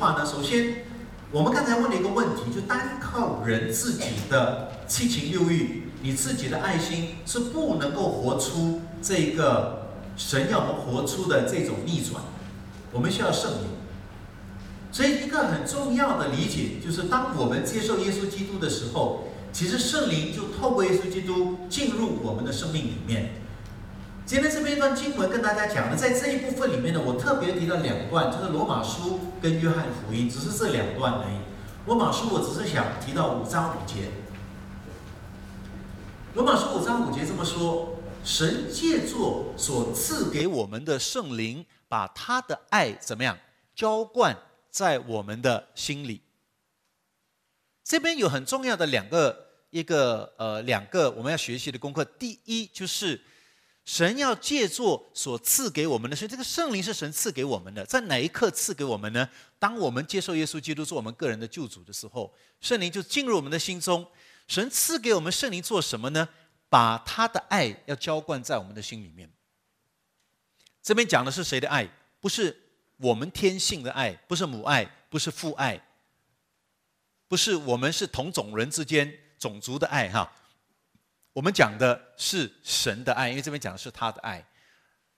[0.00, 0.76] 话呢，首先
[1.30, 12.22] 我们刚才问了一个问题，就单靠人自己的七情六欲，你自己的爱心是不能够活出这个神要我们活出的这种逆转，
[12.90, 13.68] 我们需要圣灵。
[14.90, 23.32] 所以，一个很重要的理解就是，当我们接受耶稣基督的时候，其实圣灵就透过耶稣基督进入我们的生命里面。
[24.30, 31.34] 今天这边一段经文跟大家讲的，在这一部分里面呢，我特别提了两段，就是罗马书跟约翰福音，只是这两段而已。
[31.84, 34.12] 罗马书我只是想提到五章五节。
[36.34, 43.36] 罗马书五章五节这么说：神借作所赐给我们的圣灵，把他的爱怎么样
[43.74, 44.36] 浇灌。
[44.70, 46.20] 在我们的心里，
[47.82, 52.04] 这边有很重要的两个，一个呃两个我们要学习的功课。
[52.04, 53.20] 第一就是
[53.84, 59.28] 神要借作所赐给我们的，所以这个圣灵是神赐给我们的，在哪一刻赐给我们呢？
[59.58, 64.06] 当我们接受耶稣基督做我们个人的救主的时候，圣灵就进入我们的心中。
[64.46, 66.28] 神赐给我们圣灵做什么呢？
[66.68, 69.30] 把他的爱要浇灌在我们的心里面。
[70.82, 71.88] 这边讲的是谁的爱？
[72.20, 72.56] 不是。
[73.02, 75.82] 我们天性的爱不是母爱，不是父爱，
[77.28, 80.30] 不是我们是同种人之间种族的爱哈。
[81.32, 84.44] 我们讲的是神的爱，因为这边讲的是他的爱。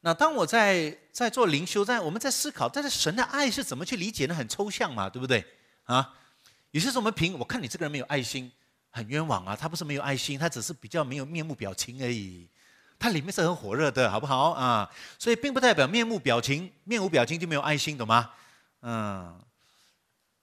[0.00, 4.34] 那当我在在做灵修，在我们在思考，但是神的爱是怎么去理解呢？
[4.34, 5.44] 很抽象嘛，对不对？
[5.84, 6.12] 啊，
[6.72, 8.50] 有些时候我们凭我看你这个人没有爱心，
[8.91, 9.56] 很冤枉啊。
[9.56, 12.48] 他不是没有爱心，他只是比较没有面目表情而已。
[12.98, 14.91] 它里面是很火热的，好不好啊？
[15.19, 18.30] 所以并不代表面目表情面无表情就没有爱心，懂吗？
[18.82, 19.41] 嗯，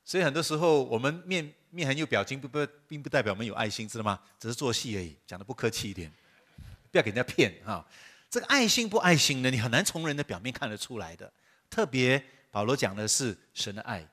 [0.10, 4.20] 所以很多时候我们面面很有表情，不不并不代表我们有爱心，知道吗？
[4.40, 6.12] 只是做戏而已，讲的不客气一点，
[6.90, 7.86] 不要给人家骗啊。
[8.28, 11.32] 这个爱心不爱心呢，你很难从人的表面看得出来的。
[11.70, 12.20] 特别
[12.50, 14.04] 保罗讲的是神的爱，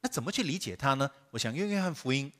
[0.00, 1.08] 那怎么去理解它呢？
[1.30, 2.32] 我想用约翰福音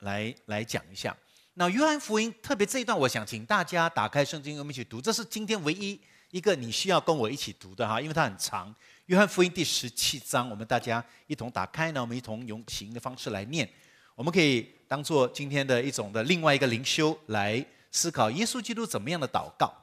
[0.00, 1.16] 来来讲一下。
[1.54, 5.00] 那约翰福音特别这一段，我想请大家打开圣经，我们一起读。
[5.00, 5.98] 这是今天唯一
[6.30, 8.74] 一个你需要跟我一起读的哈，因为它很长。
[9.06, 13.68] 约翰福音第十七章，我们大家一同打开呢，我们一同用行的方式来念。
[14.14, 19.74] 我们可以当做今天的一种的另外一个灵修来思考耶稣基督怎么样的祷告。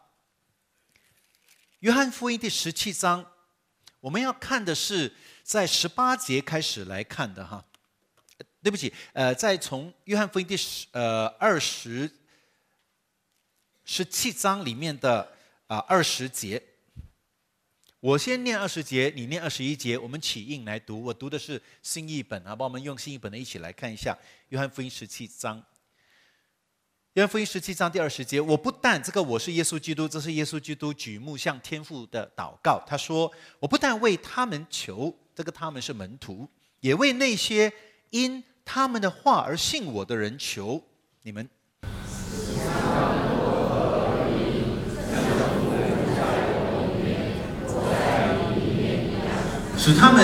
[1.81, 3.23] 约翰福音第十七章，
[3.99, 7.63] 我们要看的是在十八节开始来看的哈。
[8.63, 12.09] 对不起，呃，在从约翰福音第十呃二十
[13.85, 15.31] 十七章里面的
[15.67, 16.61] 啊二十节，
[18.01, 21.01] 我先念二十节，你念二十一节，我们起印来读。
[21.01, 24.17] 我读的是新译本啊，帮我们用新译本的一起来看一下
[24.49, 25.63] 约翰福音十七章。
[27.13, 32.83] 约翰福音十七章第二十节，我不但这个我是耶稣基督，这是耶稣基督举目向天父的祷告。
[32.85, 36.47] 他说，我不但为他们求，这个他们是门徒，
[36.81, 37.71] 也为那些
[38.09, 38.43] 因。
[38.63, 40.81] 他们的话而信我的人求
[41.23, 41.49] 你们，
[49.83, 50.23] 使他们。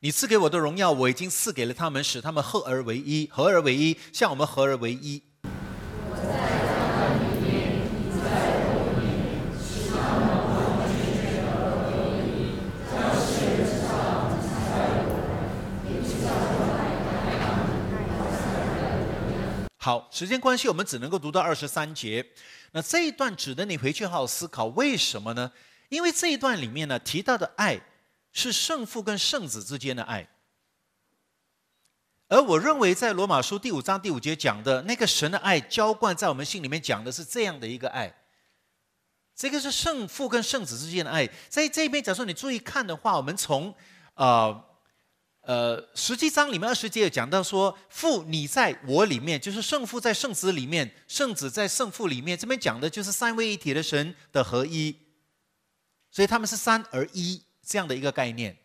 [0.00, 5.22] 你赐给我的荣耀，我已经赐给了他们，使他们合而为一，合而为一，像我们合而为一。
[19.76, 22.24] 好，时间关系，我们只能够读到二十三节。
[22.72, 25.52] 那这一段值得你回去好好思考，为什么呢？
[25.90, 27.80] 因为这一段里面呢提到的爱
[28.32, 30.26] 是圣父跟圣子之间的爱，
[32.28, 38.12] 而我认为在罗马书第五章第五节讲的那个神的爱浇灌在我们心里面，讲的是这样的一个爱。
[39.36, 43.74] 这个是圣父跟圣子之间的爱，在这边，假设你注意看的话，我们从
[44.14, 44.64] 啊。
[45.42, 52.38] 呃，十七章里面二十节有讲到说，父你在我里面，就是圣父在圣子里面，圣子在圣父里面。
[52.38, 54.96] 这边讲的就是三位一体的神的合一，
[56.12, 58.56] 所以他们是三而一这样的一个概念。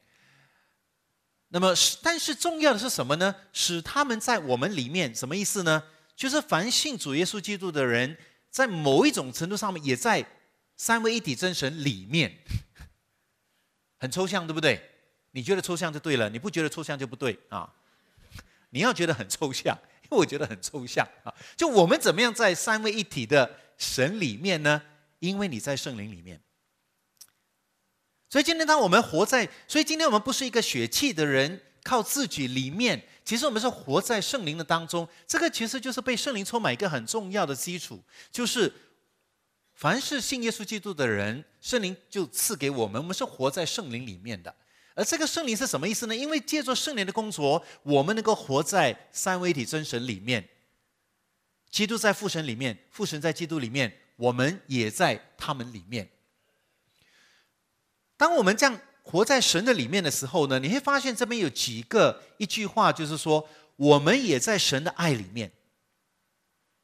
[1.48, 3.34] 那么，但是重要的是什么呢？
[3.54, 5.82] 使他们在我们里面，什么意思呢？
[6.16, 8.18] 就是凡信主耶稣基督的人，
[8.52, 10.24] 在某一种程度上面，也在
[10.76, 12.38] 三位一体真神里面。
[13.98, 14.97] 很抽象，对不对？
[15.32, 17.72] 你觉得抽象就对了，你不觉得抽象就不对啊！
[18.72, 21.34] 你要觉得很抽象， 因为我觉得很抽象啊。
[21.56, 24.82] 就我们怎么样在三位一体的神里面呢？
[25.20, 26.40] 因为你在圣灵里面，
[28.30, 35.08] 所以今天当我们活在，所以今天我们不是一个血气的人靠自己里面，其实我们是活在圣灵的当中。
[35.26, 38.72] 这个其实就是被圣灵充满一个很重要的基础，就是
[39.74, 44.56] 凡是信耶稣基督的人，圣灵就赐给我们，我们是活在圣灵里面的。
[44.98, 46.16] 而这个圣灵是什么意思呢？
[46.16, 50.50] 因为借助圣灵的工作，我们能够活在三位一体真神里面。
[51.70, 56.10] 基督在父神里面，父神在基督里面，我们也在他们里面。
[58.18, 58.78] 当我们这样。
[59.10, 63.48] 活在神的里面的时候呢，你会发现这边有几个一句话，就是说
[63.78, 65.50] 我们也在神的爱里面，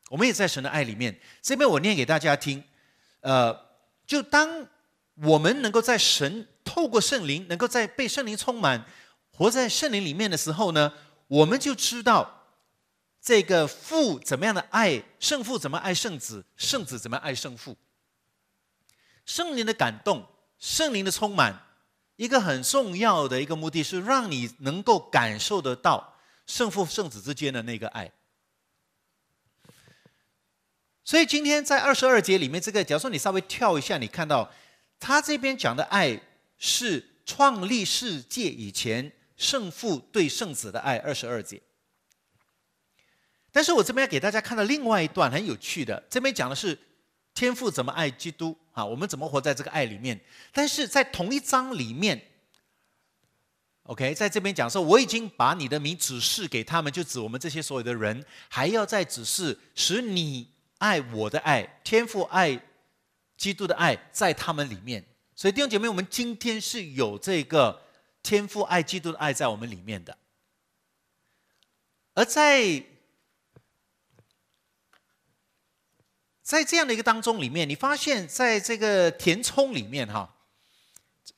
[0.10, 1.20] 我们也在神的爱里面。
[1.42, 2.64] 这边我念给大家听，
[3.20, 3.54] 呃，
[4.08, 4.66] 就当
[5.16, 8.84] 我们能够在神透过圣灵，能够在被圣灵充满，
[9.32, 10.92] 活在圣灵里面的时候呢，
[11.28, 12.48] 我们就知道
[13.22, 17.78] 这个父怎么样的爱圣父，怎么爱圣子，圣子怎么爱圣父。
[19.24, 20.26] 圣灵的感动，
[20.58, 21.62] 圣灵的充满。
[22.16, 26.16] 一个很重要的一个目的是让你能够感受得到
[26.48, 28.12] 圣父圣子之间的那个爱。
[31.04, 34.52] 所以今天在二十二节里面，这个假如说你稍微跳一下，你看到
[35.00, 36.20] 他这边讲的爱
[36.66, 41.62] 是创立世界以前圣父对圣子的爱，二十二节。
[43.52, 46.80] 但是我这边要给大家看到另外一段很有趣的，这边讲的是
[47.34, 48.58] 天父怎么爱基督。
[48.72, 50.20] 啊，我们怎么活在这个爱里面？
[50.54, 52.20] 但是在同一章里面
[53.84, 62.60] ，OK，在这边讲说，我已经把你的名指示给他们，就指我们这些所有的人，还要再指示，使你爱我的爱，天赋爱
[63.38, 65.06] 基督的爱在他们里面。
[65.36, 67.82] 所以弟兄姐妹，我们今天是有这个
[68.22, 70.18] 天赋爱基督的爱在我们里面的，
[72.14, 72.84] 而在。
[76.46, 80.30] 在这样的一个当中里面，你发现在这个填充里面哈，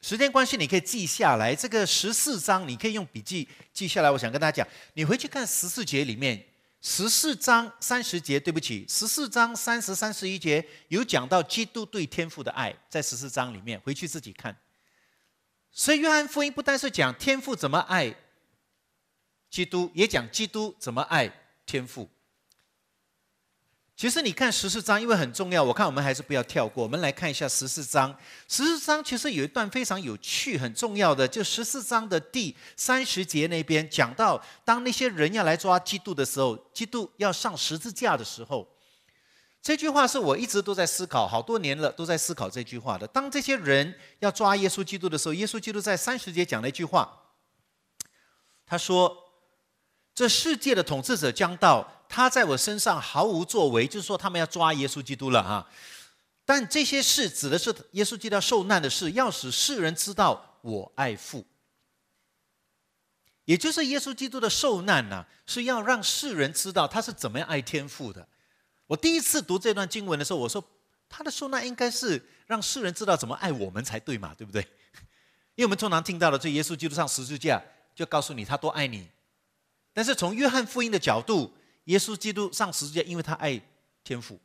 [0.01, 1.55] 时间关系你可以记下来。
[1.55, 4.09] 这个十四章你可以用笔记记下来。
[4.09, 6.43] 我想跟大家讲，你回去看十四节里面，
[6.87, 14.55] 十四章三十节，对不起，十四章三十三十一节有讲到基督对天父的爱，在十四章里面回去自己看。
[15.71, 18.15] 所以约翰福音不单是讲天父怎么爱
[19.49, 21.27] 基督，也讲基督怎么爱
[21.65, 22.07] 天父。
[23.97, 26.83] 其实你看十四章，因为很重要，我看我们还是不要跳过。
[26.83, 28.13] 我们来看一下十四章。
[28.49, 38.67] 十四章其实有一段非常有趣、很重要的，就十四章的第三十节那边讲到，当那些人要来抓基督的时候，基督要上十字架的时候，
[39.61, 43.07] 这句话是我一直都在思考，好多年了都在思考这句话的。
[43.07, 47.17] 当这些人要抓耶稣基督的时候，耶稣基督在三十节讲了一句话，
[48.65, 49.15] 他说
[50.13, 55.67] ：“这世界的统治者将到。”他在我身上毫无作为，就是说他们要抓耶稣基督了哈。
[56.45, 61.45] 但这些事指的是耶稣基督要受难的事，要使世人知道我爱父。
[63.43, 68.25] 也就是耶稣基督的受难呢，是要让世人知道他是怎么样爱天父的。
[68.87, 70.63] 我第一次读这段经文的时候，我说
[71.09, 74.61] 他的受难应该是让世人知道怎么爱我们才对嘛，对不对？
[75.55, 77.61] 因为我们通常听到的，这耶稣基督上十字架
[77.93, 79.05] 就告诉你他多爱你。
[79.91, 81.53] 但是从约翰福音的角度，
[81.85, 83.61] 耶稣基督上十字架，因为他爱
[84.03, 84.39] 天父，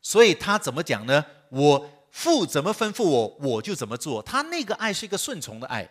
[0.00, 1.24] 所以他怎么讲呢？
[1.50, 4.22] 我父怎么吩咐我，我就怎么做。
[4.22, 5.90] 他那个爱是一个顺从的爱，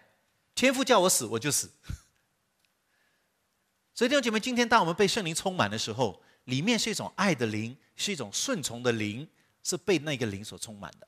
[0.55, 1.71] 天父叫我死，我就死。
[3.93, 9.29] 所以弟兄姐妹，今天当我们被圣灵充满的时候，里面是一种爱的灵，是一种顺从的灵，
[9.61, 11.07] 是被那个灵所充满的。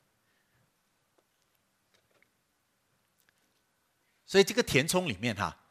[4.24, 5.64] 所以这个填充里面哈。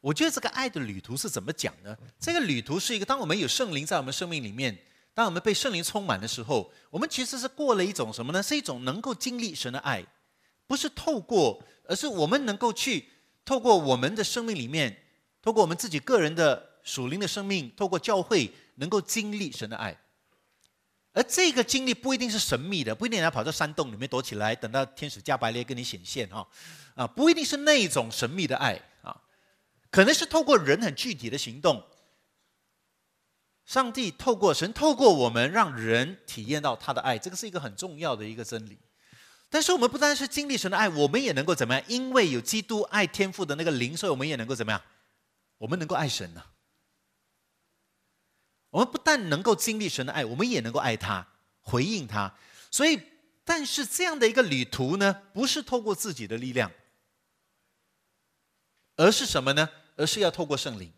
[0.00, 1.96] 我觉得这个爱的旅途是怎么讲呢？
[2.18, 4.78] 这个旅途是一个，当我们有圣灵在我们生命里面，
[5.12, 8.42] 当我们被圣灵充满的时候，我们其实是过了一种什么呢？
[8.42, 10.02] 是一种能够经历神的爱，
[10.66, 13.08] 不是透过，而是我们能够去
[13.44, 14.96] 透过我们的生命里面，
[15.42, 19.94] 透过我们自己个人的属灵的生命，透过教会，能够经历神的爱。
[21.12, 26.46] 而这个经历不一定是神秘的，不一定要跑到山洞里面躲起来，等到天使加百列跟你显现哈，
[26.94, 28.80] 啊，不一定是那种神秘的爱。
[29.90, 31.84] 可能是透过人很具体的行动，
[33.64, 38.78] 上帝透过神透过我们，让人体验到他的爱，这个是一个很重要的一个真理。
[39.48, 41.84] 但是我们不单是经历神的爱，我们也能够怎么样？
[41.88, 44.80] 因为有基督爱天赋的那个灵，所以我们也能够怎么样？
[45.58, 46.44] 我们能够爱神呢？
[48.70, 51.26] 我们不但能够经历神的爱，我们也能够爱他，
[51.58, 52.32] 回应他。
[52.70, 53.02] 所以，
[53.44, 56.70] 但是这样的一个旅途呢，不是透过自己的力量，
[58.94, 59.68] 而是什么呢？
[60.00, 60.90] 而是要透过圣灵，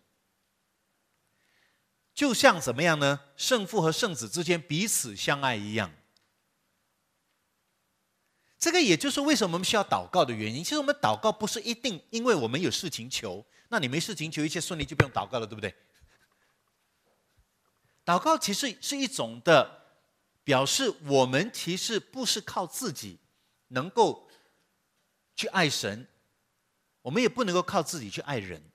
[2.14, 3.18] 就像怎么样呢？
[3.36, 5.92] 圣父和圣子之间彼此相爱一样。
[8.60, 10.62] 这个也就是为什么我们需要祷告的原因。
[10.62, 15.74] 其实我们祷告不是一定因为我们有事情求，那你没事情求，一切顺利就不用祷告了，对不对？
[18.04, 19.98] 祷告其实是一种的
[20.44, 23.18] 表示，我们其实不是靠自己
[23.66, 24.30] 能够
[25.34, 26.06] 去爱神，
[27.02, 28.71] 我们也不能够靠自己去爱人，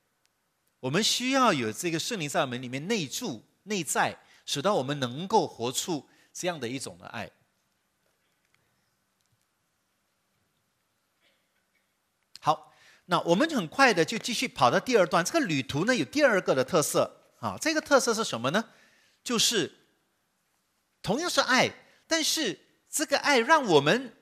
[0.79, 7.31] 我们需要有这个圣灵在我们里面内住、内在，使得我们能够活出这样的一种的爱。
[12.39, 12.71] 好，
[13.05, 15.25] 那我们很快的就继续跑到第二段。
[15.25, 18.69] 这个旅途呢有第二个的特色啊，这个特色是什么呢？
[19.23, 19.73] 就是
[21.01, 21.71] 同样是爱，
[22.05, 24.15] 但是这个爱让我们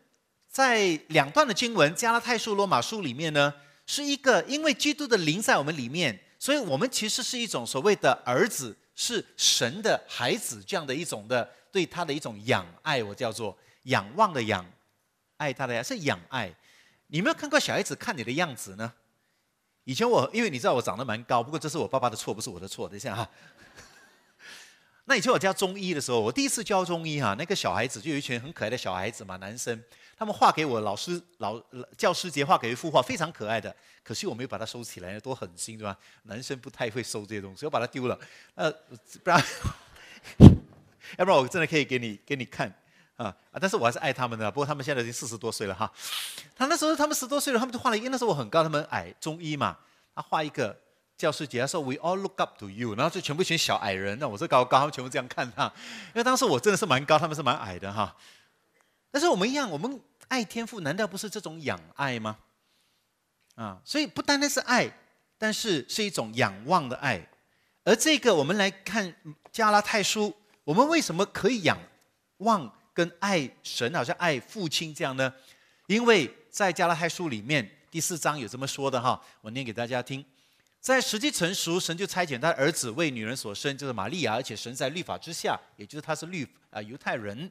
[0.47, 3.53] 在两段的经文加拉太书、罗马书里面呢，
[3.85, 14.63] 是一个因为基督的灵在我们里面，所以我们其实是一种所谓的儿子，是神的孩子这样的一种的对他的一种仰爱，我叫做仰望的仰，
[15.37, 16.53] 爱他的呀是仰爱。
[17.07, 18.93] 你没有看过小孩子看你的样子呢？
[19.85, 22.87] 以前我因为你知道我长得蛮高，不过这是我爸爸的错，不是我的错。
[22.87, 23.27] 等一下哈。
[25.05, 29.83] 那以前我教中医的时候，我第一次教中医哈，那个小孩子就有一群很可爱的小孩子嘛，男生，
[30.17, 31.62] 他们画给我老师老
[31.98, 35.98] 教师节画给一幅画，非常可爱的，可惜我没有把它收起来，多狠心对吧？
[36.24, 38.19] 男生不太会收这些东西，我把它丢了。
[38.55, 38.72] 呃，
[39.24, 39.43] 不 然，
[41.17, 42.74] 要不然我真的可以给你给你看。
[43.17, 43.34] 啊！
[43.62, 44.51] 但是我还是爱他们的。
[44.51, 45.89] 不过他们现在已经四十多岁了哈。
[46.53, 48.10] 他那时候他们十多岁了，他们就画了一个。
[48.10, 49.77] 那时候我很高，他们矮，中医嘛。
[50.13, 50.77] 他画一个
[51.17, 54.19] 教师节，他说 “We all look up to you”，然后就全部选小矮人。
[54.19, 55.63] 那我是高高，他们全部这样看他。
[56.07, 58.13] 因为当时我真的是蛮高，他们是蛮矮的哈。
[59.15, 62.38] 但是我们一样，我们爱天赋，难道不是这种仰爱吗？
[63.55, 64.91] 啊，所以不单单是爱，
[65.38, 67.25] 但是是一种仰望的爱。
[67.86, 69.15] 而这个，我们来看
[69.53, 71.79] 加拉太书，我们为什么可以仰
[72.39, 72.69] 望？
[72.93, 75.34] 跟爱神好像爱父亲这样呢？
[75.88, 80.25] 因为在加拉太书里面第四章有这么说的哈，我念给大家听。
[80.81, 87.50] 在时机成熟，神就差遣他儿子为女人所生，就是玛利亚，而且神在律法之下，也就是他是律啊犹太人，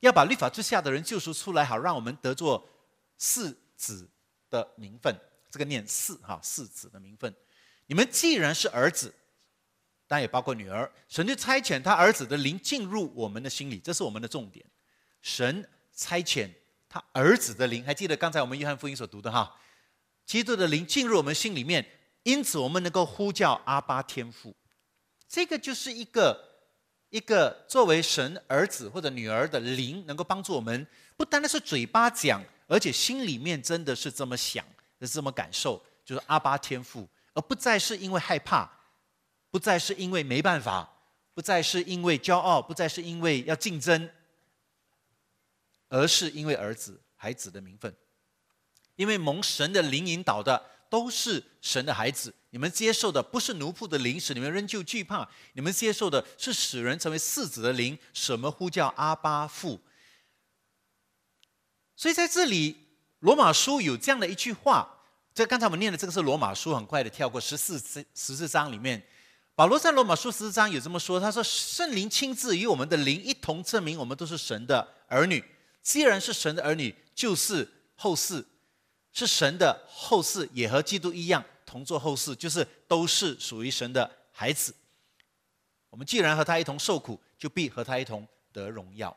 [0.00, 2.68] 要把律法之下的人救赎出来，好让我们得做
[3.18, 4.08] 世子
[4.50, 5.18] 的名分。
[5.50, 7.34] 这个念世哈世子的名分。
[7.86, 9.14] 你们既然是儿子。
[10.10, 14.64] 当然也包括女儿，神就差遣他儿子的灵进入我们的心里，这是我们的重点。
[15.20, 16.48] 神差遣
[16.88, 19.54] 他儿子的灵，还记得刚才我们约翰福音所读的哈？
[20.24, 21.86] 基督的灵进入我们心里面，
[22.22, 24.56] 因此我们能够呼叫阿巴天父。
[25.28, 26.47] 这个就是一个
[27.10, 30.86] 一个作为神儿子或者女儿的灵，能够帮助我们，
[31.16, 34.64] 不单单是嘴巴讲，而且心里面真的是这么想，
[35.00, 38.70] 是这么感受，就是阿巴天父，而不再是因为害怕。
[39.50, 40.86] 不再是因为没办法，
[41.32, 44.10] 不再是因为骄傲，不再是因为要竞争，
[45.88, 47.96] 而是因为儿子、孩子的名分。
[48.96, 59.80] 因为蒙神的灵引导的都是神的孩子，你们接受的不是奴仆的灵，使你们仍旧惧怕；你们接受的是使人成为世子的灵，什么呼叫阿巴父。
[61.94, 62.76] 所以在这里，
[63.20, 65.02] 罗马书有这样的一句话，
[65.34, 67.78] 这刚才我们念的这个是罗马书，很快的跳过十四
[68.14, 69.06] 十四章里面。
[69.54, 75.44] 保罗在罗马书十四章有这么说：“他说，圣灵亲自与我们的灵一同证明，我们都是神的儿女。
[75.82, 78.46] 既然是神的儿女，就是后世，
[79.12, 84.74] 是神的后世，也和基督一样同做后世，就是都是属于神的孩子。
[85.90, 89.16] 我们既然和他一同受苦，就必和他一同得荣耀。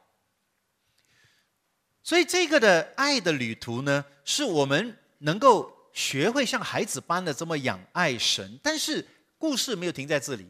[2.03, 9.07] 所以，这个的爱的旅途呢，是我们能够学会像孩子般的这么仰爱神，但是。”
[9.41, 10.45] 故事没有停在这里。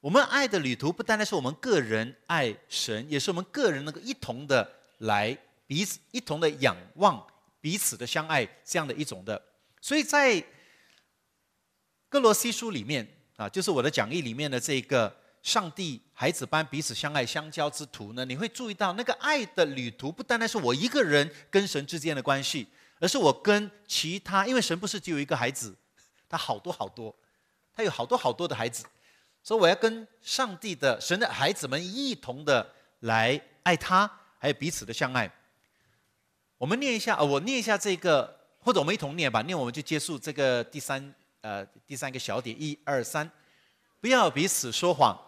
[0.00, 5.38] 我们爱的旅途不单单是我们个人爱神，也是我们个人能够一同的来
[5.68, 7.24] 彼此一同的仰望
[7.60, 9.40] 彼此的相爱这样的一种的。
[9.80, 10.44] 所以在
[12.08, 13.06] 哥罗西书里面
[13.36, 22.68] 啊，就是我的讲义里面的这个上帝孩子般彼此相爱相交之途呢，你会注意到那个爱的旅途不单单是我一个人跟神之间的关系，
[22.98, 25.76] 而是我跟其他，因为神不是只有一个孩子。
[26.28, 27.12] 他好多好多，
[27.74, 28.84] 他有好多好多的孩子，
[29.42, 34.08] 所以我要跟上帝的神的孩子们一同的来爱他，
[34.38, 35.28] 还有彼此的相爱。
[36.56, 39.42] 我们念一下，呃，我念一下这个，或者我们一同念吧。
[39.42, 43.30] 念我们就结束这个第三，呃，第三个小点，一二三，
[44.00, 45.18] 不要彼此说谎，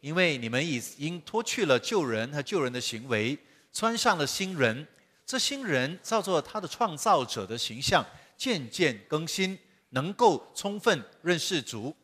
[0.00, 3.38] 因为你们已经脱去了旧人和旧人的行为，
[3.72, 4.86] 穿上了新人。
[5.24, 8.04] 这新人照做他的创造者的形象，
[8.36, 9.58] 渐渐更新。
[9.94, 11.94] 能够充分认识主，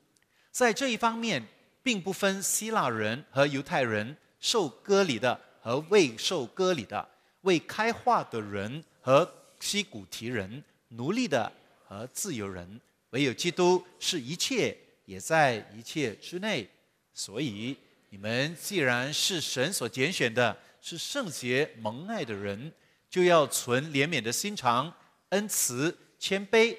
[0.50, 1.42] 在这一方面，
[1.82, 7.08] 并不分希腊人和犹太人，受割礼的和未受割礼的，
[7.40, 9.26] 未开化的人和
[9.58, 11.52] 西古提人，奴隶的
[11.86, 12.80] 和自由人，
[13.10, 16.68] 唯有基督是一切，也在一切之内。
[17.12, 17.76] 所以
[18.10, 22.72] 你们既然是神所拣选的，是圣洁蒙爱的人，
[23.10, 24.92] 就要存怜悯的心肠、
[25.30, 26.76] 恩慈、谦卑、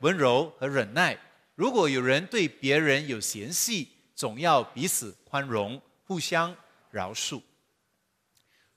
[0.00, 1.18] 温柔和忍耐。
[1.54, 6.54] 如果有人对别人有嫌隙，总要彼此宽容，互相
[6.90, 7.40] 饶恕。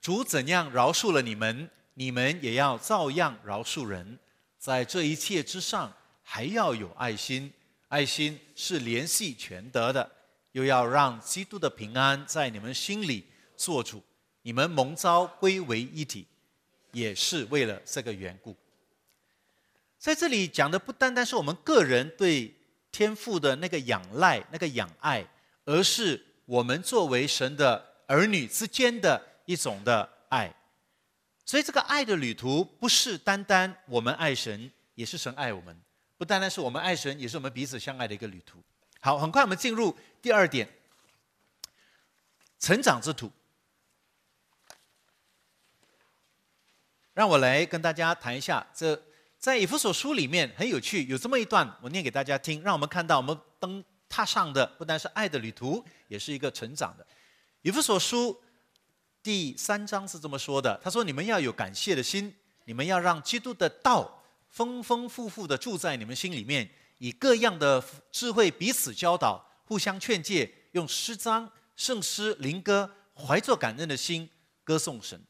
[0.01, 4.19] 主怎样饶恕了你们，你们也要照样饶恕人。
[4.63, 5.93] 在这一切之上，
[6.23, 7.51] 还要有爱心。
[7.89, 10.09] 爱心是联系全德的，
[10.53, 13.27] 又要让基督的平安在你们心里
[13.57, 14.01] 做主。
[14.41, 16.25] 你们蒙召归为一体，
[16.93, 18.55] 也是为了这个缘故。
[19.99, 22.55] 在这里讲的不单单是我们个人对
[22.89, 25.27] 天父的那个仰赖、那个仰爱，
[25.65, 29.21] 而是我们作为神的儿女之间的。
[29.45, 30.55] 一种的爱，
[31.45, 35.75] 所以这个爱的旅途不是单单我们爱神，也是神爱我们；
[36.17, 38.63] 不单单是我们爱神，也是我们彼此相爱的一个旅途。
[39.01, 40.67] 好，很快我们进入第二点，
[42.59, 43.29] 成长之途。
[47.13, 48.99] 让我来跟大家谈一下，这
[49.37, 57.05] 在以弗所书里面很有趣，有这么一段，我念给大家听，让我们看到我们登踏上的不单是爱的旅途，也是一个成长的。
[57.63, 58.41] 以弗所书。
[59.23, 74.29] 第三章是这么说的：“他说，你们要有感谢的心，你们要让基督的道丰丰富富的住在你们心里面，以各样的智慧彼此教导，互相劝诫，用诗章、圣诗、灵歌，怀着感恩的心
[74.65, 75.23] 歌颂神。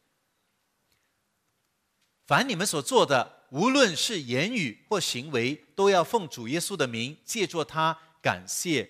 [2.25, 8.89] 凡你们所做的，无论是言语或行为，都要奉主耶稣的名，借着他感谢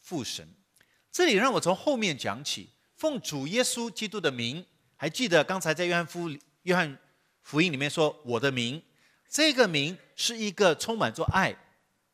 [0.00, 0.48] 父神。
[1.10, 2.70] 这里让我从后面讲起。”
[3.02, 6.30] 奉主耶稣基督的名，还记得刚才在约翰福
[6.62, 6.96] 约翰
[7.42, 8.80] 福音里面说我的名，
[9.28, 11.52] 这个名是一个充满着爱，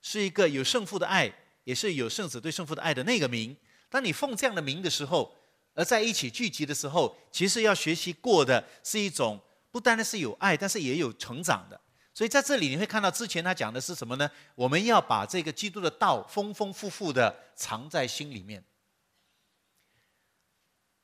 [0.00, 1.30] 是一个有圣父的爱，
[1.64, 3.54] 也是有圣子对圣父的爱的那个名。
[3.90, 5.36] 当你奉这样的名的时候，
[5.74, 9.38] 而在一起聚集的时候，其实要学习过的是一种
[9.70, 11.78] 不单单是有爱，但是也有成长的。
[12.14, 14.30] 所以在这里你会看到之前他讲的是什么呢？
[14.54, 18.64] 我们要把这个基督的道丰丰富富的藏在心里面。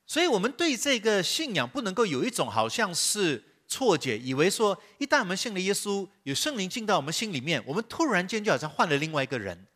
[0.07, 9.67] 所以，我们对这个信仰不能够有一种好像是错觉，以为说一旦我们信了耶稣，有圣灵进到我们心里面，我们突然间就好像换了另外一个人，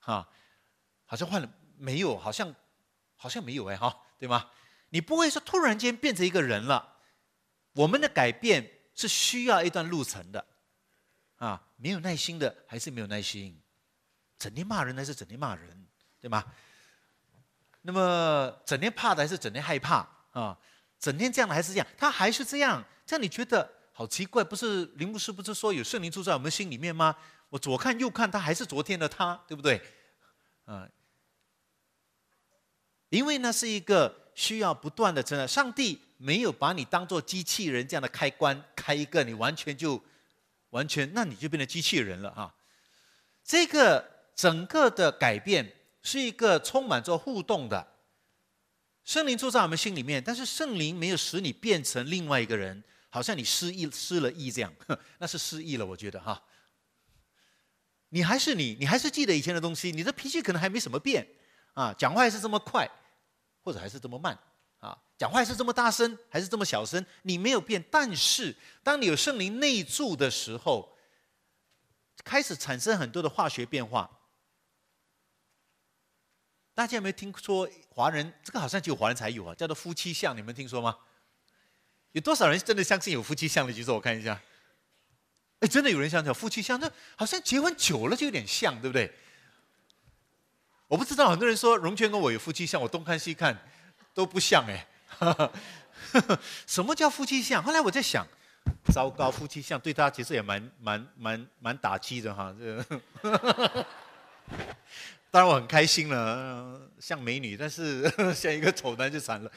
[0.00, 0.28] 哈，
[1.04, 2.18] 好像换了没有？
[2.18, 2.54] 好像
[3.14, 4.50] 好像没有哎哈，对吗？
[4.88, 6.96] 你不会说突然间变成一个人了。
[7.74, 10.44] 我们的改变是需要一段路程的，
[11.36, 13.62] 啊，没有耐心的还是没有耐心，
[14.36, 15.86] 整天骂人还是整天骂人，
[16.18, 16.44] 对吗？
[17.82, 20.56] 那么整天怕的还是整天害怕啊？
[20.98, 21.86] 整天这样的还是这样？
[21.96, 22.84] 他还是这样？
[23.06, 24.44] 这样你觉得好奇怪？
[24.44, 27.16] 不是林牧师不是说有圣灵住在我们心里面吗？
[27.48, 29.80] 我左看右看，他还是昨天的他，对不对？
[30.66, 30.86] 啊，
[33.08, 35.48] 因为呢是一个需要不断的成长。
[35.48, 40.00] 上帝没有把你当做机器人这样的开关开一个，你完全就
[40.68, 42.54] 完全，那你就变成机器人了啊！
[43.42, 45.76] 这个整个的改变。
[46.02, 47.86] 是一个充满着互动的
[49.04, 54.72] 圣灵住在我们心里面，但是圣灵没有使你变成另外一个人，好像你失忆失了忆这样，
[55.18, 55.84] 那是失忆了。
[55.84, 56.42] 我觉得哈，
[58.10, 61.26] 你还是你，你还是记得以前的东西，你的脾气可能还没什么变
[61.74, 62.88] 啊，讲话还是这么快，
[63.62, 64.38] 或者还是这么慢
[64.78, 67.82] 啊，讲话还是这么大声，还是这么小声，你没有变。
[67.90, 70.96] 但是当你有圣灵内住的时候，
[72.22, 74.19] 开始产生很多的化学变化。
[76.80, 78.32] 大家有没有听说华人？
[78.42, 80.96] 这个好像只有华人才有啊，叫做夫妻相，你们听说吗？
[82.12, 84.40] 有多少人真的相信有夫妻相的举手，我看一下。
[85.58, 89.12] 哎，真的有人相信夫妻相，那好像结婚久了就有点像，对不对？
[90.88, 93.58] 我不知道，很多人说荣泉跟我有夫妻相，我东看西看
[94.14, 94.86] 都不像哎。
[96.66, 97.62] 什么叫夫妻相？
[97.62, 98.26] 后来我在想，
[98.90, 102.82] 糟糕，夫妻相对他其实也蛮蛮蛮蛮打击的哈这。
[105.30, 109.52] 当然我很开心了，像美女，但是 像一个丑男就惨了。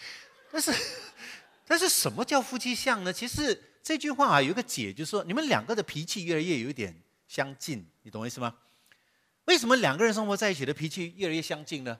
[0.52, 0.72] 但是，
[1.66, 3.12] 但是什么叫夫妻相呢？
[3.12, 6.96] 其实这句话啊有一个解，就是说你们两个的脾气越来越有一点
[7.28, 8.56] 相近，你懂我意思吗？
[9.46, 12.00] 为什么两个人生活在一起的脾气越来越相近呢？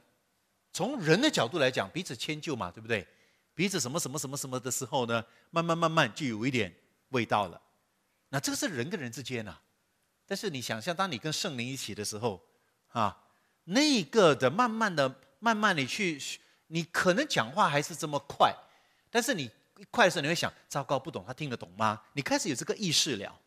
[0.72, 3.08] 从人的角度来讲，彼此迁就嘛，对不对？
[3.56, 6.72] 彼此什么什么什么什么的时候呢，慢慢慢慢就有一点
[7.10, 7.60] 味道了。
[8.30, 9.58] 那这个是人跟人之间呐。
[10.28, 12.40] 但是你想象，当你跟圣灵一起的时候，
[12.90, 13.18] 啊。
[13.66, 16.20] 那个的，慢慢的、慢慢的去，
[16.68, 18.54] 你可能讲话还是这么快，
[19.10, 22.02] 但是你一块的时候，你会想：糟糕，不懂，他听得懂吗？
[22.14, 23.40] 你开始有这个意识了，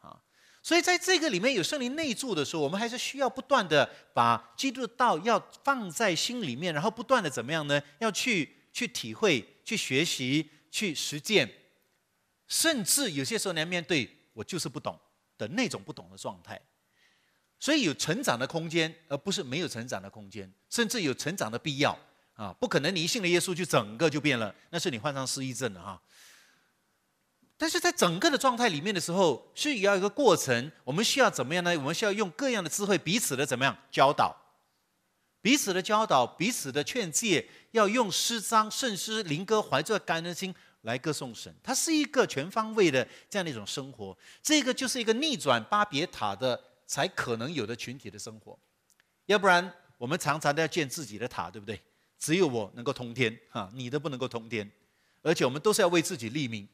[0.00, 0.18] 啊！
[0.62, 7.80] 所以在这个里面有圣灵内住的时候，我们还是需要不断的把基督的道要放在心里面，然后不断的怎么样呢？
[8.00, 11.48] 要去去体会、去学习、去实践，
[12.46, 14.98] 甚至有些时候你要面对我就是不懂
[15.36, 16.60] 的那种不懂的状态。
[17.58, 21.98] 所以有成长的空间，而不是没有成长的空间，甚至有成长的必要。
[22.34, 22.94] 啊，不可能！
[22.94, 26.00] 你一信了耶稣，就整个就变了，那是你患上失忆症了哈。
[27.56, 30.70] 但是在整个的状态里面的时候，是要一个过程。
[30.84, 31.76] 我们需要怎么样呢？
[31.76, 34.36] 我们需要用各样的智慧，彼此的怎么样教导，
[35.42, 41.52] 彼此的教导，彼此的劝诫，要用诗章、圣诗、灵歌，怀着感恩心来歌颂神。
[41.60, 44.16] 它是一个全方位的这样的一种生活。
[44.40, 48.58] 这个就是一个逆转巴别塔的才可能有的群体的生活。
[49.26, 51.80] 要不然，我们常常都要建自己的塔，对不对？
[52.18, 54.68] 只有我能够通天，哈，你都不能够通天，
[55.22, 56.66] 而且我们都是要为自己立命。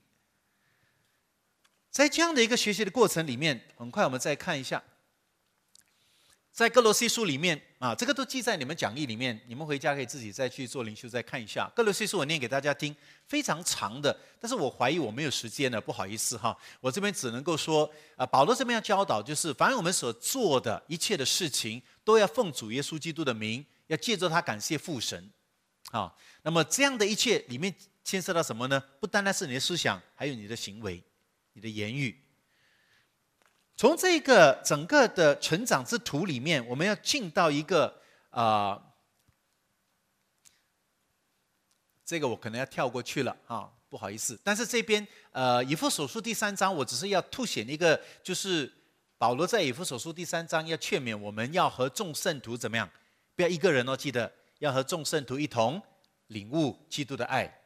[1.91, 4.83] 在这样的一个学习的过程里面，很快我们再看一下，
[6.55, 11.69] 在哥罗西书里面啊，这个都记在你们讲义里面，你们回家可以自己再去做灵修再看一下。
[11.75, 12.95] 哥罗西书我念给大家听，
[13.27, 23.67] 非常长的，但是我怀疑我没有时间了，不好意思哈，我这边只能够说啊，保罗这边要教导就是，凡我们所做的一切的事情，都要奉主耶稣基督的名。
[23.89, 25.31] 要借着他感谢父神，
[25.91, 26.11] 啊，
[26.43, 28.83] 那么这样的一切里面牵涉到什么呢？
[28.99, 31.03] 不单单是你的思想，还有你的行为、
[31.53, 32.24] 你的言语。
[33.77, 38.81] 从这个整个的成长之途里面，我们要进到一个啊，
[42.05, 44.39] 这个我可能要跳过去了啊，不好意思。
[44.45, 48.73] 但是这边呃，以弗所书第三章，我只是要凸显一个，就是
[49.19, 52.89] 保罗在以弗所书第三章要劝勉我们要和众圣徒怎么样。
[53.35, 55.83] 不要一个人哦，记得要和众圣徒一同
[56.29, 57.63] 领悟基督的爱。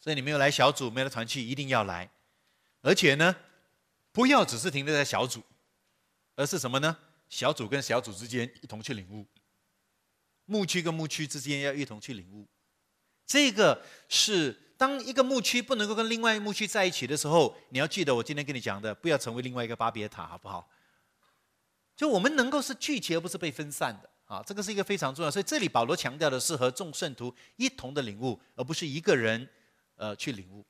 [0.00, 2.10] 所以你没有来小组，没有来团契，一定要来。
[2.80, 3.36] 而且呢，
[4.18, 5.40] 不要只是停留在小组，
[6.34, 6.98] 而是什么呢？
[7.28, 9.24] 小组跟小组之间一同去领悟，
[10.44, 12.48] 牧区跟牧区之间要一同去领悟。
[13.24, 20.68] 这个是当一个牧区不能够跟另外一个牧区在一起的时候，你要记得我今天跟你讲的，不要成为另外一个巴别塔，好不好？
[21.94, 25.30] 就我们能够是聚集，而不是被分散的啊，这个是一个非常重要。
[25.30, 29.48] 所以这里保罗强调的是和众圣徒一同的领悟，而不是一个人
[29.94, 30.66] 呃去领悟。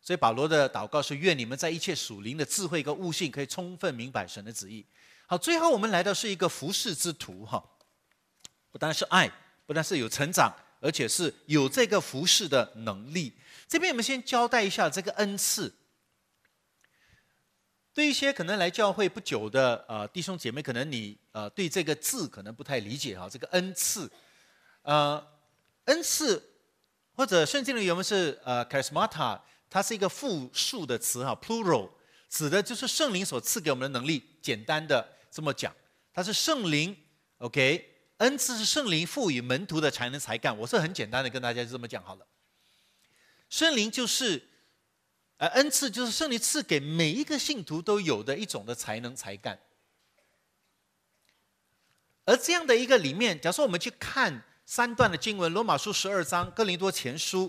[0.00, 4.86] 所以保罗的祷告是愿你们在一切属灵的智慧跟悟性，可以充分明白神的旨意。
[5.26, 7.62] 好，最后我们来到是一个服侍之徒哈，
[8.70, 9.30] 不单是爱，
[9.66, 13.36] 不单是有成长，而且是有这个服侍的能力。
[13.66, 15.74] 这边我们先交代一下这个恩赐。
[17.92, 24.08] 对一些可能来教会不久的呃弟兄姐妹，可能你呃对这个字可能不太理解哈，这个恩赐，
[24.82, 25.20] 呃，
[25.86, 26.40] 恩赐
[27.14, 31.90] 或者圣经里原文是呃 charismata，它是一个复数的词哈，plural，
[32.28, 34.22] 指的就是圣灵所赐给我们的能力。
[34.40, 35.74] 简单的这么讲，
[36.12, 36.96] 它是圣灵
[37.38, 40.56] ，OK，恩赐是圣灵赋予门徒的才能才干。
[40.56, 42.26] 我是很简单的跟大家就这么讲好了，
[43.48, 44.48] 圣灵就是。
[45.40, 49.56] 而恩赐就是圣灵赐给每一个信徒都有的一种的才能才干。
[52.24, 57.48] 而这样的一个里面，假如说我们去看三段的经文，《罗马书》十二章、《哥林多前书》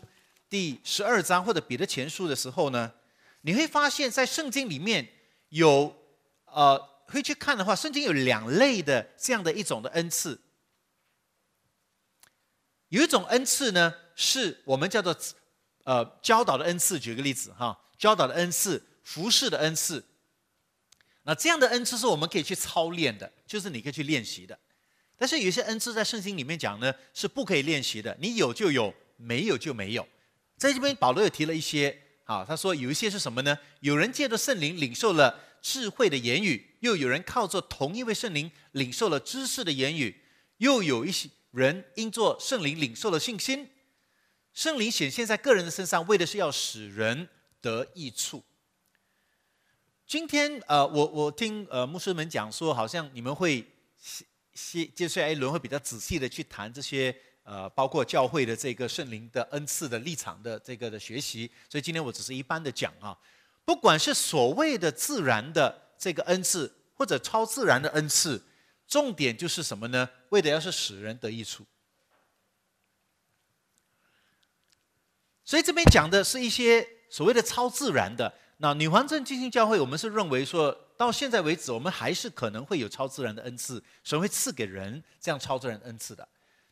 [0.49, 2.91] 第十二章或者《彼得前书》的时候呢，
[3.41, 5.07] 你会发现在圣经里面
[5.49, 5.95] 有
[6.45, 10.41] 呃，会去看的话，圣经有两类的这样的一种的恩赐。
[12.89, 15.15] 有一种恩赐呢，是我们叫做。
[15.85, 20.05] 呃，教导的恩赐，举个例子哈，教导的恩赐，服侍的恩赐。
[21.23, 24.59] 那这样的恩赐是我们可以去操练的，就是你可以去练习的。
[25.17, 30.07] 但是有些恩赐在圣经里面讲呢，是不可以练习的，你有就有，没有就没有。
[30.59, 33.57] 在这边保罗也提了一些，啊，他说有一些是什么呢？
[33.79, 40.21] 有人借着圣灵领受了智慧的言语，又有人靠着同一位圣灵领受了知识的言语，
[40.57, 43.69] 又有一些人因做圣灵领受了信心。
[44.53, 47.29] 圣灵显现在个人的身上，为的是要使人
[47.61, 48.43] 得益处。
[50.05, 53.65] 今天，呃，我我听呃牧师们讲说，好像你们会
[54.53, 57.15] 接接下来一轮会比较仔细的去谈这些
[57.49, 61.49] 呃，包括教会的这个圣灵的恩赐的立场的这个的学习。
[61.67, 63.17] 所以今天我只是一般的讲啊，
[63.65, 68.39] 不管是所谓的自然的这个恩赐，或者超自然的恩赐，
[68.87, 70.07] 重点就是什么呢？
[70.29, 71.65] 为的要是使人得益处。
[75.43, 78.31] 所以这边讲的是一些所谓的超自然的。
[78.57, 86.27] 那女皇镇进行教会，我们是认为说到现在为止，我们还是可能会有超自然的恩赐，神会赐给人这样超自然恩赐的。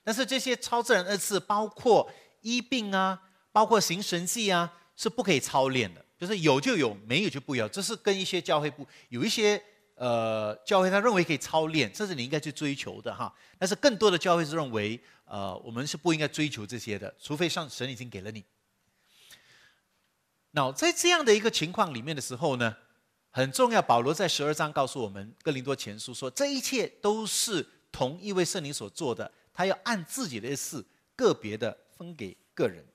[0.07, 7.67] 但是这些超自然恩赐包括医病啊，包括行神迹啊，是不可以操练的，就是有就有，没有就不要。
[7.67, 9.61] 这是跟一些教会不有一些
[9.95, 13.35] 呃教会他认为可以操练，这是你应该去追求的哈。
[13.59, 18.41] 但是更多的教会是认为，呃，我们是不应该追求这些的，除非上神已经给了你。
[20.51, 22.77] 那在这样的一个情况里面的时候呢，
[23.29, 23.81] 很重要。
[23.81, 32.85] 保罗在十二章告诉我们，哥林多前书说，这一切都是同一位圣灵所做的，他要按自己的事个别的分给个人。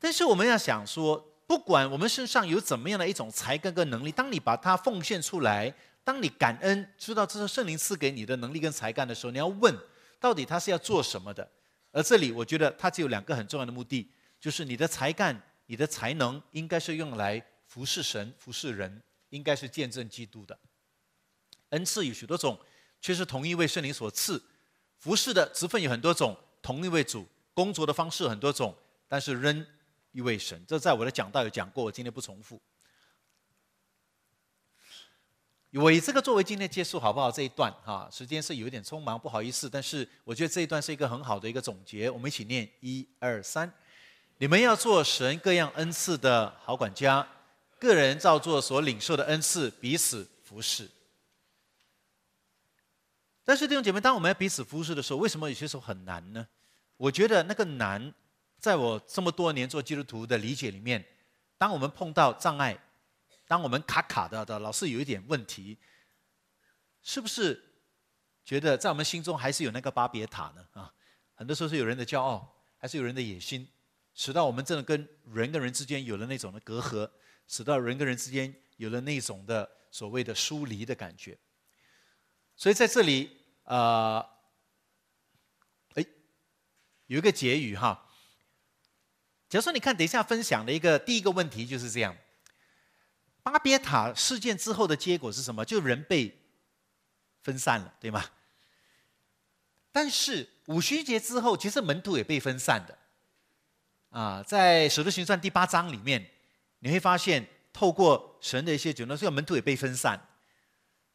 [0.00, 5.72] 但是我们要想说，不管我们身上有怎么样的一种才干跟能力，当你把它奉献出来，
[6.02, 9.72] 当你感恩，知道这是圣灵赐给你的能力跟才干的时候，你要问，
[10.18, 11.48] 到底他是要做什么的？
[11.92, 14.10] 而这里我觉得它只有两个很重要的目的。
[14.40, 20.58] 就是你的才干、你的才能，应该是用来服侍神、服侍人，应该是见证基督的。
[21.70, 22.58] 恩赐有许多种，
[23.06, 24.36] 却是同一位圣灵所赐；
[24.98, 28.74] 服侍的职分有很多种，同一位主工作的方式很多种，
[29.06, 29.64] 但是仍
[30.10, 30.60] 一位神。
[30.66, 32.60] 这在我的讲道有讲过，我今天不重复。
[35.74, 37.30] 我以这个作为今天结束好不好？
[37.30, 39.70] 这一段哈，时间是有点匆忙，不好意思。
[39.70, 42.10] 但是我觉得这一段是一个很好的一个总结。
[42.10, 43.72] 我们一起念：一二三。
[44.38, 47.24] 你们要做神各样恩赐的好管家，
[47.78, 50.90] 个人照做所领受的恩赐，彼此服侍。
[53.46, 56.46] 但是弟兄姐妹，当我们要彼此服侍的时候，为什么有些时候很难呢？
[56.96, 58.12] 我觉得那个难，
[58.58, 61.06] 在我这么多年做基督徒的理解里面，
[61.56, 62.76] 当我们碰到障碍，
[63.46, 65.78] 当我们卡卡的的，老是有一点问题，
[67.04, 67.62] 是不是
[68.44, 70.66] 觉得在我们心中还是有那个巴别塔呢？
[70.72, 70.92] 啊，
[71.36, 73.68] 很多时候是有人的骄傲，还是有人的野心？
[74.12, 77.08] 使到我们真的跟人跟人之间有了那种的隔阂，
[77.46, 81.38] 使到人跟人之间有了那种的所谓的疏离的感觉。
[82.56, 83.30] 所以在这里，
[83.64, 84.26] 呃，
[85.94, 86.04] 哎，
[87.06, 88.08] 有一个结语哈。
[89.48, 92.16] 假如说你看等一下分享的一个第一个问题就是这样：
[93.42, 95.64] 巴别塔事件之后的结果是什么？
[95.64, 96.36] 就人被
[97.42, 98.24] 分散了，对吗？
[99.92, 102.98] 但是五旬节之后，其实门徒也被分散的。
[104.10, 106.30] 啊，在《使徒行传》第八章里面，
[106.78, 110.25] 你会发现，透过神的一些举动，这个门徒也被分散。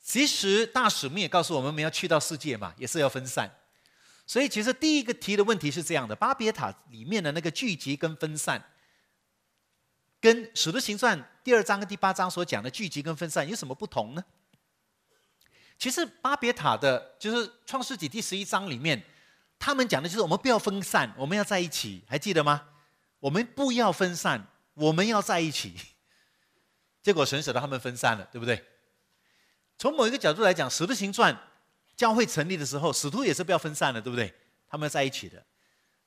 [0.02, 3.50] 其实大使命也告诉我们，我们要去到世界嘛，也是要分散。
[4.26, 8.64] 所以，其实第一个提的问题是这样的：巴别塔里面的那个聚集跟分散，
[10.20, 14.24] 跟《使徒行传》第二章跟第八章所讲的聚集跟分散有什么不同呢？
[15.78, 19.04] 其实巴别塔的，就是《创世纪》第十一章里面，
[19.60, 22.70] 他们讲的就是我们不要分散，我们要在一起，还记得吗？
[23.20, 25.76] 我们不要分散，我们要在一起。
[27.04, 28.64] 结果神使得他们分散了，对不对？
[29.82, 31.34] 从某一个角度来讲，《使徒行传》
[31.96, 34.32] 教会成立的时候，使徒也是不要分散的，对不对？
[34.70, 35.44] 他们在一起的。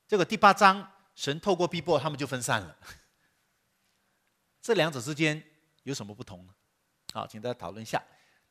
[0.06, 2.76] 结果第八章，神透过逼迫，他们就分散了。
[4.62, 5.42] 这两者之间
[5.82, 6.54] 有什么不同呢？
[7.12, 8.00] 好，请大家讨论一下。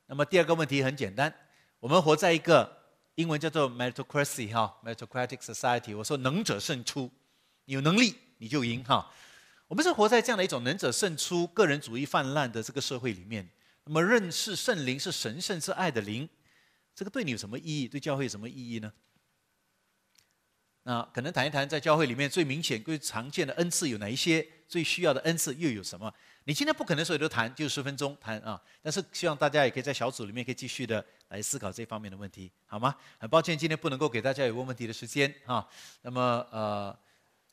[0.08, 1.34] 那么第二个问题很简单：
[1.80, 2.70] 我们活在一个
[3.16, 5.96] 英文叫做 meritocracy 哈，meritocratic society。
[5.96, 7.10] 我说能者胜出，
[7.64, 8.14] 有能力。
[8.40, 9.10] 你就赢哈！
[9.68, 13.50] 我们是活在这样的一种能者胜出、个人主义泛滥的这个社会里面。
[13.86, 16.28] 那么，认识圣灵是神圣之爱的灵，
[16.96, 17.88] 这个对你有什么意义？
[17.88, 18.92] 对教会有什么意义呢？
[20.84, 24.46] 那可能谈一谈，在教会里面最明显、最常见的恩赐有哪一些？
[24.68, 26.14] 最需要的恩赐又有什么？
[26.46, 28.62] 你今天不可能所有都谈，就十分钟谈啊！
[28.82, 32.96] 但是希望大家也可以在小组里面可以继续的来思考这方面的问题，好吗？
[33.18, 35.68] 很抱歉，今天不能够给大家有问问题的时间啊。
[36.02, 36.98] 那么，呃。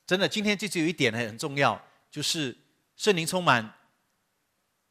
[0.06, 2.56] 真的，今天就只有一点很重要，就是
[2.96, 3.72] 圣灵充满。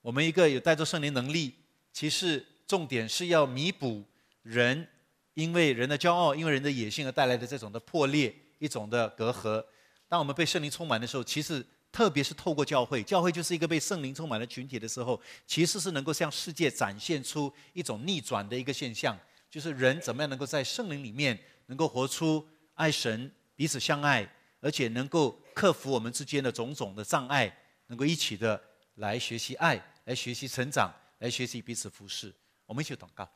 [0.09, 1.53] 我们一个有带着圣灵能力，
[1.93, 4.03] 其实重点是要弥补
[4.41, 4.87] 人
[5.35, 9.63] 因为人的骄傲、因为人的野性而带来的这种的破裂、一种的隔阂。
[10.07, 19.15] 当我们被圣灵充满的时候，其实特别是透过教会，教会就是一个被圣灵充满的群体的时候，其实是能够向世界展现出一种逆转的一个现象，
[19.51, 22.43] 就是人怎么样能够在圣灵里面能够活出
[22.73, 24.27] 爱神、彼此相爱。
[24.59, 27.55] 而且能够克服我们之间的种种的障碍，
[27.87, 28.59] 能够一起的
[28.95, 32.33] 来学习爱，来学习成长，来学习彼此服侍。
[32.65, 33.29] 我们一起祷告。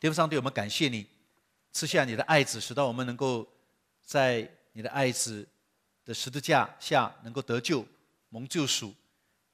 [0.00, 1.06] 天父上帝，我们感谢你
[1.70, 3.46] 赐下你的爱子，使到我们能够
[4.00, 5.46] 在你的爱子
[6.06, 7.86] 的十字架下能够得救、
[8.30, 8.94] 蒙救赎，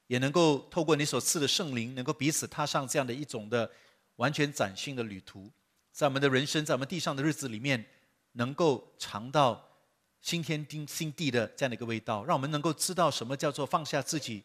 [0.07, 3.69] 也能够透过你所赐的圣灵，能够彼此踏上这样的一种的
[4.15, 5.51] 完全崭新的旅途，
[5.91, 7.85] 在我们的人生，在我们地上的日子里面。
[8.37, 9.65] 能够尝到
[10.25, 14.43] 新天地新地的这样的一个味道，让我们能够知道什么叫做放下自己，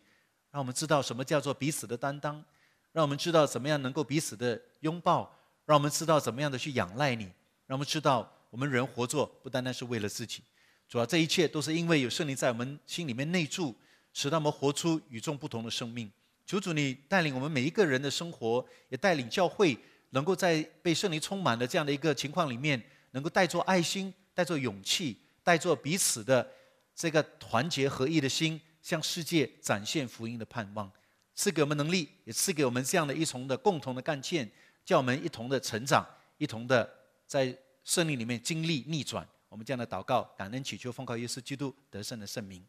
[0.50, 2.44] 让我们知道什么叫做彼此的担当，
[2.92, 7.24] 让我们知道怎么样能够彼此的拥抱，让我们知道怎么样的去仰赖你，
[7.66, 10.42] 让我们知道我们人活着不单单是为了自己，
[10.86, 13.74] 主要这一切都是因为有圣灵在我们心里面内住，
[14.12, 16.12] 使他们活出与众不同的生命。
[16.44, 19.78] 求主你带领我们每一个人的生活，也带领教会，
[20.10, 25.16] 能够在被圣灵充满的这样的一个情况里面，能够带着爱心、带着勇气、
[25.50, 26.48] 带着彼此的
[26.94, 30.88] 这个团结合一的心，向世界展现福音的盼望。
[31.34, 34.48] 赐给我们能力，也赐给我们这样的一重的共同的干劲，
[34.84, 36.06] 叫我们一同的成长，
[36.38, 36.88] 一同的
[37.26, 39.26] 在胜利里面经历逆转。
[39.48, 42.64] 我们这样的祷告、感恩、祈求，奉靠耶稣基督得胜的圣名，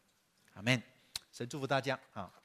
[0.54, 0.82] 阿门。
[1.30, 2.41] 神祝福大家啊！